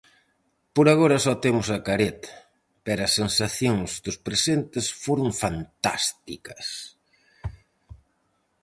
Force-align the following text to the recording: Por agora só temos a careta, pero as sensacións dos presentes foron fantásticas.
Por 0.75 0.85
agora 0.93 1.17
só 1.25 1.33
temos 1.43 1.67
a 1.77 1.79
careta, 1.89 2.33
pero 2.85 2.99
as 3.07 3.15
sensacións 3.19 3.91
dos 4.05 4.17
presentes 4.27 4.85
foron 5.03 5.29
fantásticas. 5.41 6.67